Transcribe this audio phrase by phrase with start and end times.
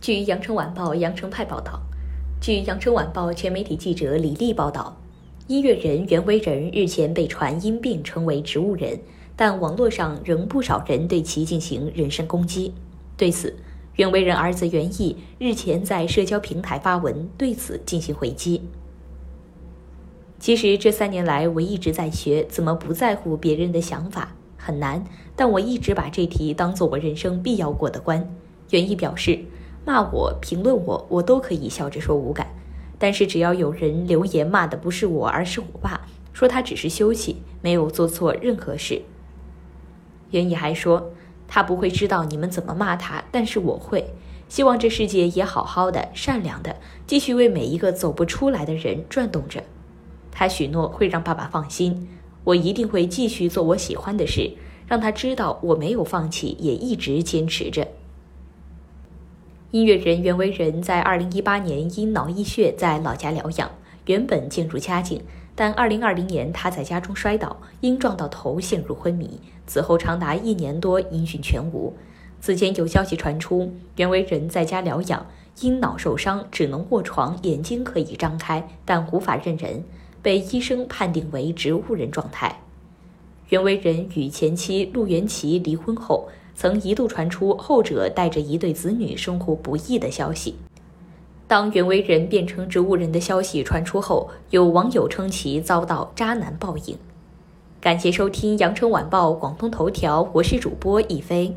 [0.00, 1.78] 据《羊城晚报》羊城派报道，
[2.40, 4.96] 据《羊城晚报》全媒体记者李丽报道，
[5.46, 8.98] 音乐人袁惟仁日前被传因病成为植物人，
[9.36, 12.72] 但网络上仍不少人对其进行人身攻击。
[13.18, 13.54] 对此，
[13.96, 18.62] 袁惟仁儿子袁毅日前在社交平台发文对此进行回击。
[20.38, 25.04] 其实这三年来，我一直在学怎么不在乎别人的想法，很难。
[25.36, 28.34] 但我一直把这题当做我人生必要过的关。
[28.70, 29.38] 袁毅表示，
[29.84, 32.48] 骂我、评论我，我都可以笑着说无感。
[32.98, 36.02] 但是只要有人留言骂的不是我，而是我爸，
[36.32, 39.02] 说他只是休息，没有做错任何事。
[40.30, 41.10] 袁毅还说，
[41.48, 44.12] 他不会知道你们怎么骂他，但是我会。
[44.48, 46.76] 希望这世界也好好的、善良的，
[47.06, 49.62] 继续为每一个走不出来的人转动着。
[50.32, 52.08] 他许诺会让爸爸放心，
[52.44, 54.52] 我一定会继续做我喜欢的事，
[54.86, 57.86] 让他知道我没有放弃，也一直坚持着。
[59.72, 63.70] 音乐人袁惟仁在2018年因脑溢血在老家疗养，
[64.06, 65.22] 原本渐入佳境，
[65.54, 71.94] 但2020年他在家中摔倒，因撞到头陷入昏迷，此后长达一年多音讯全无。
[72.40, 75.24] 此前有消息传出，袁惟仁在家疗养，
[75.60, 79.84] 因脑受伤只能卧床，眼睛可以张开，但无法认人。
[80.20, 82.60] 被医生判定为植物人状态。
[83.50, 90.54] 袁惟仁与前妻陆元琪离婚后，曾一度传出后者带着一对子女生活不易的消息。
[91.48, 96.96] 当袁惟仁变成植物人的消息传出后，有网友称其遭到渣男报应。
[97.80, 101.52] 感谢收听羊城晚报广东头条，我是主播一飞。